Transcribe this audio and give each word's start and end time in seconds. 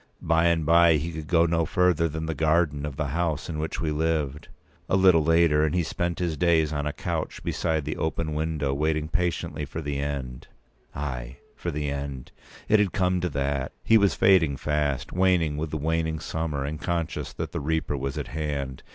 By 0.19 0.45
and 0.45 0.65
by 0.65 0.95
he 0.95 1.11
could 1.11 1.27
go 1.27 1.45
no 1.45 1.63
further 1.63 2.09
than 2.09 2.25
the 2.25 2.33
garden 2.33 2.87
of 2.87 2.95
the 2.95 3.09
house 3.09 3.49
in 3.49 3.59
which 3.59 3.79
we 3.79 3.91
lived. 3.91 4.47
A 4.89 4.95
little 4.95 5.23
later, 5.23 5.63
and 5.63 5.75
he 5.75 5.83
spent 5.83 6.17
his 6.17 6.35
days 6.37 6.73
on 6.73 6.87
a 6.87 6.91
couch 6.91 7.43
beside 7.43 7.85
the 7.85 7.97
open 7.97 8.33
window, 8.33 8.73
waiting 8.73 9.07
patiently 9.09 9.63
for 9.63 9.79
the 9.79 9.99
end. 9.99 10.47
Ay, 10.95 11.37
for 11.55 11.69
the 11.69 11.87
end! 11.91 12.31
It 12.67 12.79
had 12.79 12.93
come 12.93 13.21
to 13.21 13.29
that. 13.29 13.73
He 13.83 13.99
was 13.99 14.15
fading 14.15 14.57
fast, 14.57 15.11
waning 15.11 15.55
with 15.55 15.69
the 15.69 15.77
waning 15.77 16.19
summer, 16.19 16.65
and 16.65 16.81
conscious 16.81 17.31
that 17.33 17.51
the 17.51 17.59
Reaper 17.59 17.95
was 17.95 18.17
at 18.17 18.29
hand. 18.29 18.81